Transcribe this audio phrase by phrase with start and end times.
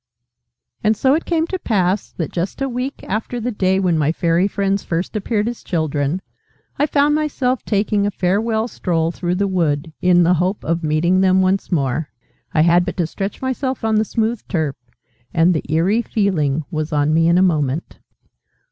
[0.83, 4.11] And so it came to pass that, just a week after the day when my
[4.11, 6.23] Fairy friends first appeared as Children,
[6.79, 11.21] I found myself taking a farewell stroll through the wood, in the hope of meeting
[11.21, 12.09] them once more.
[12.51, 14.75] I had but to stretch myself on the smooth turf,
[15.35, 17.99] and the 'eerie' feeling was on me in a moment.